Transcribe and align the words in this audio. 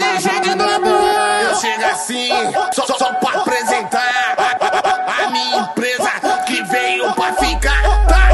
Eu 0.00 1.54
chego 1.56 1.84
assim, 1.84 2.30
só, 2.72 2.86
só, 2.86 3.12
pra 3.14 3.40
apresentar 3.40 4.34
a, 4.36 5.24
a, 5.24 5.30
minha 5.30 5.58
empresa 5.60 6.10
que 6.46 6.62
veio 6.64 7.12
pra 7.14 7.32
ficar. 7.34 7.82
Tá? 8.06 8.28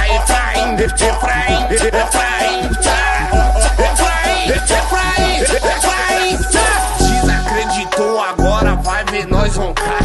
Aí, 0.00 0.16
Efraim, 0.16 0.74
Efraim, 0.74 1.64
Efraim, 1.72 2.70
Efraim, 3.78 4.48
Efraim, 4.48 5.40
Efraim, 5.42 6.36
Desacreditou, 6.98 8.22
agora 8.22 8.74
vai 8.76 9.04
ver 9.04 9.26
nós 9.26 9.54
roncar. 9.56 9.98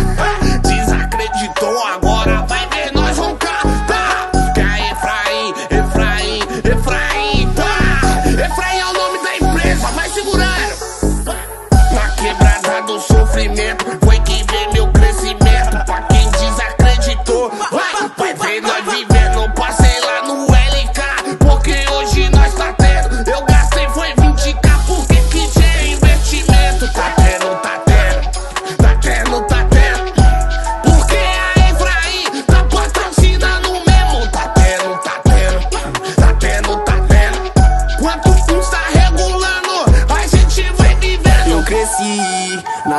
Desacreditou, 0.61 1.83
agora 1.87 2.45
vai 2.47 2.50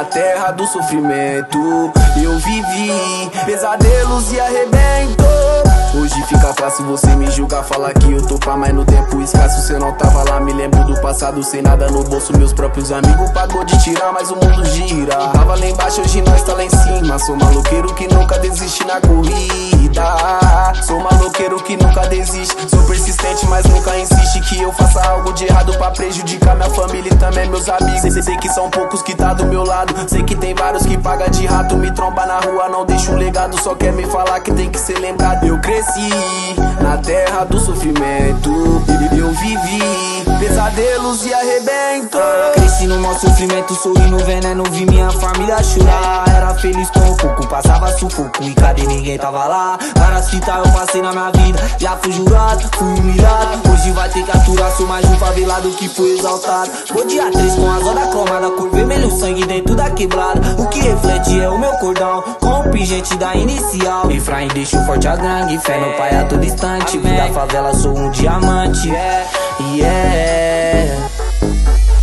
terra 0.05 0.51
do 0.53 0.67
sofrimento. 0.67 1.93
Eu 2.23 2.39
vivi 2.39 3.31
pesadelos 3.45 4.33
e 4.33 4.41
arrebento. 4.41 5.23
Hoje 5.95 6.23
fica 6.25 6.55
fácil 6.55 6.87
você 6.87 7.15
me 7.17 7.31
julgar, 7.31 7.63
falar 7.63 7.93
que 7.93 8.11
eu 8.11 8.27
tô 8.27 8.39
pra 8.39 8.57
mais 8.57 8.73
no 8.75 8.83
tempo 8.83 9.21
escasso. 9.21 9.61
Você 9.61 9.79
não 9.79 9.93
tava 9.93 10.25
lá, 10.29 10.41
me 10.41 10.53
lembro 10.53 10.83
do 10.85 10.99
passado, 11.03 11.43
sem 11.43 11.61
nada 11.61 11.91
no 11.91 12.03
bolso. 12.03 12.37
Meus 12.37 12.53
próprios 12.53 12.91
amigos 12.91 13.31
pagou 13.33 13.63
de 13.65 13.79
tirar, 13.85 14.11
mas 14.11 14.31
o 14.31 14.37
mundo 14.37 14.65
gira. 14.65 15.15
Tava 15.29 15.55
lá 15.55 15.67
embaixo, 15.67 16.01
hoje 16.01 16.23
nós 16.23 16.43
tá 16.43 16.55
lá 16.55 16.65
em 16.65 16.71
cima. 16.71 17.19
Sou 17.19 17.37
maloqueiro 17.37 17.93
que 17.95 18.09
nunca 18.13 18.39
desiste 18.39 18.87
na 18.87 19.01
corrida. 19.03 20.73
Sou 20.83 20.99
maloqueiro 20.99 21.63
que 21.63 21.77
nunca 21.77 22.07
desiste. 22.07 22.57
Sou 22.71 22.83
persistente, 22.85 23.47
mas 23.47 23.67
nunca 23.67 23.97
insiste 23.99 24.41
que 24.49 24.63
eu 24.63 24.73
faça 24.73 25.03
algo 25.07 25.31
de 25.35 25.45
errado 25.45 25.77
pra 25.77 25.91
prejudicar 25.91 26.57
minha 26.57 26.71
família 26.71 27.13
e 27.13 27.17
também 27.17 27.51
meus 27.51 27.69
amigos. 27.69 28.01
Sei, 28.01 28.23
sei 28.23 28.37
que 28.39 28.49
são 28.49 28.71
poucos 28.71 29.03
que 29.03 29.12
do 29.43 29.49
meu 29.49 29.65
lado. 29.65 29.95
Sei 30.09 30.23
que 30.23 30.35
tem 30.35 30.55
vários 30.55 30.87
que 30.87 30.97
paga 30.97 31.29
de 31.29 31.47
rato. 31.47 31.77
Me 31.77 31.91
tromba 31.93 32.25
na 32.27 32.41
rua, 32.41 32.69
não 32.69 32.87
deixa 32.87 33.13
um 33.13 33.17
legado. 33.17 33.61
Só 33.61 33.75
quer 33.75 33.93
me 33.93 34.05
falar 34.07 34.41
que 34.41 34.53
tem 34.53 34.71
que 34.71 34.79
ser 34.79 34.99
lembrado. 34.99 35.45
Eu 35.45 35.59
cresci 35.61 36.09
na 36.81 36.97
terra 36.99 37.45
do 37.45 37.59
sofrimento. 37.59 38.51
Eu 39.17 39.31
vivi 39.31 40.02
pesadelos 40.43 41.25
e 41.25 41.33
arrebento. 41.33 42.19
Cresci 42.55 42.87
no 42.89 42.99
mau 42.99 43.17
sofrimento, 43.17 43.75
sorrindo 43.77 44.19
veneno, 44.25 44.65
vi 44.73 44.85
minha 44.87 45.09
família 45.13 45.63
chorar. 45.63 46.25
Era 46.29 46.53
feliz 46.55 46.91
com 46.91 46.99
o 46.99 47.17
pouco, 47.17 47.47
passava 47.47 47.87
sufoco 47.97 48.43
e 48.43 48.53
cadê 48.53 48.83
ninguém 48.83 49.17
tava 49.17 49.47
lá. 49.47 49.79
Várias 49.97 50.31
fitas 50.31 50.57
eu 50.57 50.73
passei 50.73 51.01
na 51.01 51.13
minha 51.13 51.31
vida, 51.31 51.61
já 51.79 51.97
fui 51.97 52.11
jurado, 52.11 52.69
fui 52.77 52.89
humilhado. 52.99 53.71
Hoje 53.73 53.93
vai 53.93 54.09
ter 54.09 54.25
que 54.25 54.37
aturar, 54.37 54.73
sou 54.73 54.87
mais 54.87 55.09
um 55.09 55.17
favelado 55.17 55.71
que 55.71 55.89
foi 55.89 56.19
exaltado. 56.19 56.71
Vou 56.93 57.07
dia 57.07 57.31
3 57.31 57.55
com 57.55 57.71
as 57.71 57.85
horas 57.85 58.09
cromadas, 58.09 58.51
cor 58.57 58.71
vermelho, 58.71 59.11
sangue 59.13 59.47
dentro 59.47 59.77
da 59.77 59.91
quebrada. 59.91 60.41
O 60.59 60.67
que 60.67 60.81
reflete 60.81 61.41
é 61.41 61.49
o 61.49 61.59
meu 61.59 61.73
cordão, 61.75 62.21
com 62.41 62.61
o 62.61 62.71
pingente 62.71 63.17
da 63.17 63.37
inicial. 63.37 64.11
Efraim 64.11 64.49
deixa 64.49 64.77
o 64.81 64.87
forte 64.87 65.07
a 65.07 65.15
gangue, 65.15 65.57
fé 65.59 65.79
no 65.79 65.97
pai 65.97 66.17
a 66.17 66.25
todo 66.25 66.45
instante. 66.45 66.99
Vida 66.99 67.33
favela, 67.33 67.73
sou 67.75 67.97
um 67.97 68.11
diamante. 68.11 68.91
Yeah. 69.61 71.09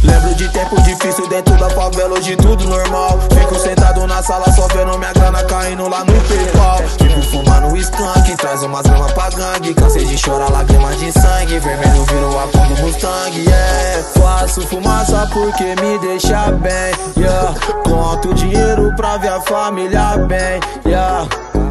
Lembro 0.03 0.33
de 0.35 0.47
tempo 0.49 0.81
difícil 0.81 1.27
dentro 1.27 1.55
da 1.57 1.69
favela, 1.69 2.17
hoje 2.17 2.35
tudo 2.37 2.67
normal. 2.67 3.19
Fico 3.33 3.55
sentado 3.55 4.07
na 4.07 4.23
sala 4.23 4.51
só 4.51 4.67
vendo 4.67 4.97
minha 4.97 5.11
grana 5.13 5.43
caindo 5.43 5.87
lá 5.89 6.03
no 6.05 6.13
PayPal. 6.13 6.77
Fico 6.97 7.21
fumando 7.23 7.75
skunk, 7.77 8.35
traz 8.37 8.63
umas 8.63 8.83
gramas 8.83 9.11
pra 9.11 9.29
gangue. 9.29 9.73
Cansei 9.73 10.05
de 10.05 10.17
chorar 10.17 10.51
lágrimas 10.51 10.97
de 10.99 11.11
sangue, 11.11 11.59
vermelho 11.59 12.05
virou 12.05 12.39
a 12.39 12.47
cor 12.47 12.67
do 12.67 12.81
Mustang, 12.81 13.37
yeah. 13.37 14.03
Faço 14.13 14.61
fumaça 14.67 15.27
porque 15.33 15.75
me 15.81 15.99
deixa 15.99 16.51
bem, 16.51 16.93
yeah. 17.17 17.53
Conto 17.83 18.33
dinheiro 18.33 18.93
pra 18.95 19.17
ver 19.17 19.29
a 19.29 19.41
família 19.41 20.17
bem, 20.17 20.59
yeah. 20.85 21.27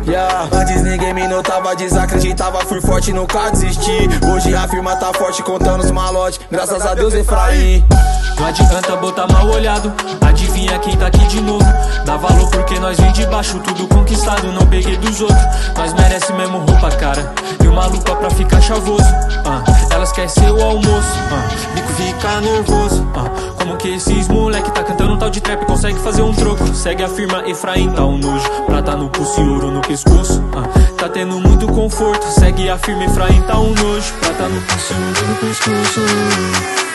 Yeah. 0.09 0.49
Antes 0.53 0.83
ninguém 0.83 1.13
me 1.13 1.29
notava, 1.29 1.77
desacreditava, 1.77 2.61
fui 2.61 2.81
forte, 2.81 3.13
nunca 3.13 3.51
desisti. 3.51 4.09
Hoje 4.33 4.55
a 4.55 4.67
firma 4.67 4.97
tá 4.97 5.13
forte, 5.13 5.43
contando 5.43 5.85
os 5.85 5.91
malotes. 5.91 6.41
Graças 6.51 6.81
a 6.87 6.95
Deus, 6.95 7.13
Efraim. 7.13 7.85
Não 8.39 8.47
adianta 8.47 8.97
botar 8.97 9.27
mal 9.27 9.47
olhado, 9.51 9.93
adivinha 10.27 10.79
quem 10.79 10.97
tá 10.97 11.09
aqui 11.09 11.27
de 11.27 11.43
novo. 11.43 11.65
Dá 12.07 12.17
valor 12.17 12.49
porque 12.51 12.79
nós 12.79 12.99
vem 12.99 13.13
de 13.13 13.27
baixo, 13.27 13.59
tudo 13.59 13.87
conquistado, 13.89 14.51
não 14.51 14.67
peguei 14.67 14.97
dos 14.97 15.21
outros. 15.21 15.43
Nós 15.77 15.93
merece 15.93 16.33
mesmo 16.33 16.59
roupa, 16.59 16.91
cara. 16.93 17.31
E 17.63 17.69
uma 17.69 17.87
lupa 17.87 18.17
pra 18.17 18.31
ficar 18.31 18.63
chavoso. 18.63 19.05
ah. 19.45 19.63
elas 19.93 20.11
querem 20.13 20.31
ser 20.31 20.51
o 20.51 20.63
almoço, 20.63 21.19
ah. 21.33 21.75
bico 21.75 21.93
fica 21.93 22.41
nervoso. 22.41 23.07
ah. 23.15 23.29
como 23.59 23.77
que 23.77 23.89
esses 23.97 24.27
moleque 24.29 24.71
tá 24.71 24.83
cantando 24.83 25.08
tal 25.29 25.31
de 25.31 25.41
trap 25.41 25.67
consegue 25.67 25.99
fazer 25.99 26.23
um 26.23 26.33
troco? 26.33 26.67
Segue 26.75 27.03
a 27.03 27.09
firma 27.09 27.49
Efraim, 27.49 27.91
tá 27.93 28.05
um 28.05 28.19
nojo. 28.19 28.49
Prata 28.67 28.97
no 28.97 29.11
pulso 29.11 29.41
e 29.41 29.49
ouro 29.49 29.71
no 29.71 29.81
pescoço. 29.81 30.43
ah. 30.57 30.93
tá 30.97 31.09
tendo 31.09 31.39
muito 31.41 31.67
conforto, 31.69 32.25
segue 32.27 32.69
a 32.69 32.79
firma 32.79 33.05
Efraim, 33.05 33.41
tá 33.43 33.59
um 33.59 33.75
nojo. 33.75 34.13
Prata 34.21 34.49
no 34.49 34.61
pulso 34.63 34.93
e 34.93 34.97
ouro 34.97 35.29
no 35.29 35.37
pescoço. 35.37 36.88